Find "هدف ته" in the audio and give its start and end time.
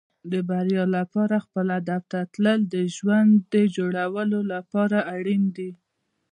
1.77-2.19